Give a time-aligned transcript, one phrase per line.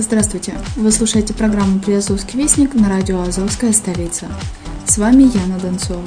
[0.00, 0.54] Здравствуйте!
[0.76, 4.28] Вы слушаете программу «Приазовский вестник» на радио «Азовская столица».
[4.86, 6.04] С вами Яна Донцова.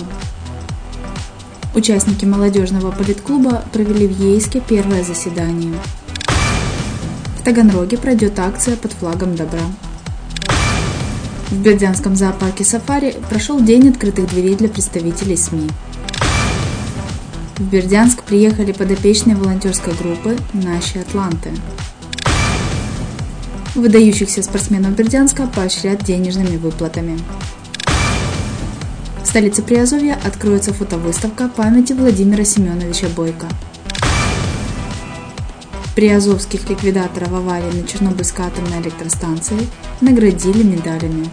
[1.76, 5.74] Участники молодежного политклуба провели в Ейске первое заседание.
[7.38, 9.60] В Таганроге пройдет акция под флагом добра.
[11.50, 15.70] В Бердянском зоопарке «Сафари» прошел день открытых дверей для представителей СМИ.
[17.58, 21.52] В Бердянск приехали подопечные волонтерской группы «Наши Атланты».
[23.76, 27.18] Выдающихся спортсменов Бердянска поощрят денежными выплатами
[29.32, 33.48] столице Приазовья откроется фотовыставка памяти Владимира Семеновича Бойко.
[35.96, 39.56] Приазовских ликвидаторов аварии на Чернобыльской атомной электростанции
[40.02, 41.30] наградили медалями.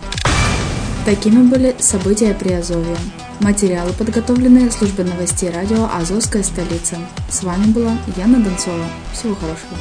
[1.05, 2.97] Такими были события Приазовья.
[3.41, 6.99] Материалы подготовлены службой новостей радио «Азовская столица».
[7.29, 8.87] С вами была Яна Донцова.
[9.13, 9.75] Всего хорошего.